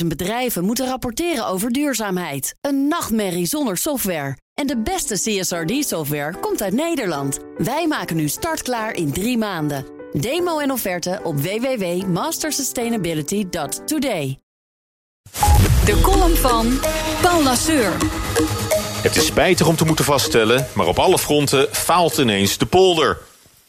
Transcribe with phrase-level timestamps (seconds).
[0.00, 2.54] 50.000 bedrijven moeten rapporteren over duurzaamheid.
[2.60, 4.36] Een nachtmerrie zonder software.
[4.54, 7.38] En de beste CSRD-software komt uit Nederland.
[7.56, 9.84] Wij maken nu startklaar in drie maanden.
[10.12, 14.38] Demo en offerte op www.mastersustainability.today.
[15.84, 16.80] De column van
[17.22, 17.92] Paul Lasseur.
[19.02, 23.18] Het is spijtig om te moeten vaststellen, maar op alle fronten faalt ineens de polder.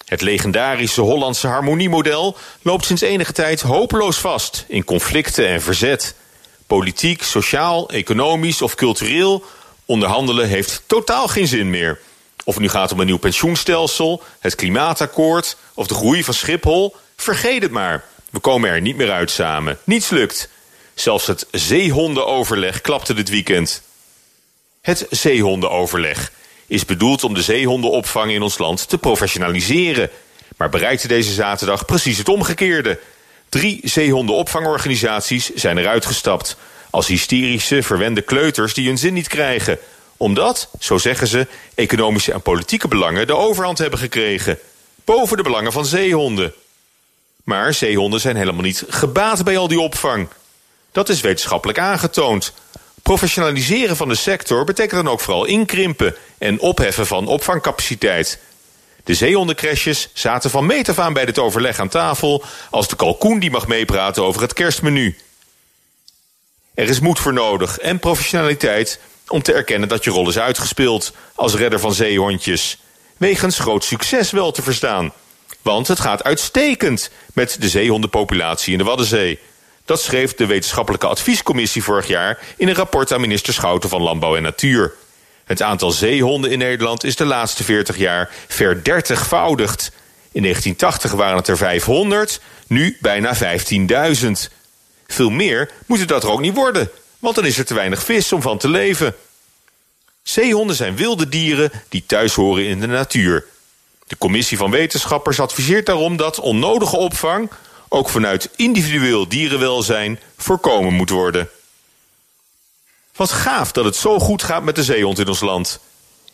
[0.08, 6.16] Het legendarische Hollandse harmoniemodel loopt sinds enige tijd hopeloos vast in conflicten en verzet.
[6.68, 9.44] Politiek, sociaal, economisch of cultureel
[9.86, 12.00] onderhandelen heeft totaal geen zin meer.
[12.44, 16.96] Of het nu gaat om een nieuw pensioenstelsel, het klimaatakkoord of de groei van Schiphol,
[17.16, 18.04] vergeet het maar.
[18.30, 19.78] We komen er niet meer uit samen.
[19.84, 20.50] Niets lukt.
[20.94, 23.82] Zelfs het zeehondenoverleg klapte dit weekend.
[24.82, 26.32] Het zeehondenoverleg
[26.68, 30.10] is bedoeld om de zeehondenopvang in ons land te professionaliseren.
[30.58, 33.00] Maar bereikte deze zaterdag precies het omgekeerde.
[33.50, 36.58] Drie zeehondenopvangorganisaties zijn eruit gestapt.
[36.90, 39.80] Als hysterische, verwende kleuters die hun zin niet krijgen.
[40.18, 44.60] Omdat, zo zeggen ze, economische en politieke belangen de overhand hebben gekregen.
[45.06, 46.54] Boven de belangen van zeehonden.
[47.44, 50.28] Maar zeehonden zijn helemaal niet gebaat bij al die opvang.
[50.92, 52.54] Dat is wetenschappelijk aangetoond.
[53.08, 58.40] Professionaliseren van de sector betekent dan ook vooral inkrimpen en opheffen van opvangcapaciteit.
[59.04, 63.40] De zeehondencrashes zaten van meet af aan bij dit overleg aan tafel als de kalkoen
[63.40, 65.18] die mag meepraten over het kerstmenu.
[66.74, 71.14] Er is moed voor nodig en professionaliteit om te erkennen dat je rol is uitgespeeld
[71.36, 72.78] als redder van zeehondjes.
[73.18, 75.14] Wegens groot succes wel te verstaan.
[75.62, 79.40] Want het gaat uitstekend met de zeehondenpopulatie in de Waddenzee.
[79.88, 84.36] Dat schreef de wetenschappelijke adviescommissie vorig jaar in een rapport aan minister Schouten van Landbouw
[84.36, 84.94] en Natuur.
[85.46, 89.92] Het aantal zeehonden in Nederland is de laatste 40 jaar verdertigvoudigd.
[90.32, 94.32] In 1980 waren het er 500, nu bijna 15.000.
[95.08, 96.90] Veel meer moet het dat er ook niet worden,
[97.20, 99.16] want dan is er te weinig vis om van te leven.
[100.24, 103.46] Zeehonden zijn wilde dieren die thuis horen in de natuur.
[104.08, 107.50] De commissie van wetenschappers adviseert daarom dat onnodige opvang
[107.90, 111.50] ook vanuit individueel dierenwelzijn voorkomen moet worden.
[113.16, 115.80] Wat gaaf dat het zo goed gaat met de zeehond in ons land.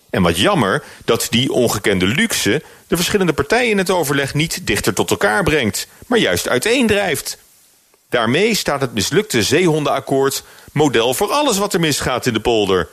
[0.09, 4.94] En wat jammer dat die ongekende luxe de verschillende partijen in het overleg niet dichter
[4.94, 7.38] tot elkaar brengt, maar juist uiteendrijft.
[8.09, 12.90] Daarmee staat het mislukte zeehondenakkoord model voor alles wat er misgaat in de polder.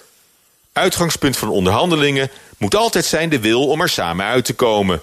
[0.72, 5.00] Uitgangspunt van onderhandelingen moet altijd zijn de wil om er samen uit te komen.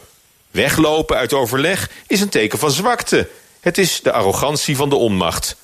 [0.51, 3.29] Weglopen uit overleg is een teken van zwakte.
[3.67, 5.55] Het is de arrogantie van de onmacht.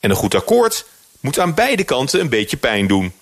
[0.00, 0.84] En een goed akkoord
[1.20, 3.12] moet aan beide kanten een beetje pijn doen.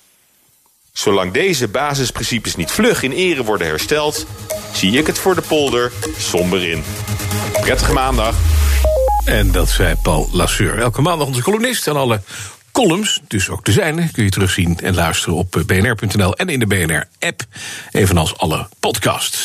[0.93, 4.27] Zolang deze basisprincipes niet vlug in ere worden hersteld,
[4.73, 6.85] zie ik het voor de polder somber in.
[7.61, 8.35] Prettige maandag.
[9.25, 10.79] En dat zei Paul Lasseur.
[10.79, 12.21] Elke maandag onze columnist en alle
[12.73, 16.67] columns, dus ook de zijne, kun je terugzien en luisteren op bnr.nl en in de
[16.67, 17.43] BNR-app,
[17.91, 19.45] evenals alle podcasts.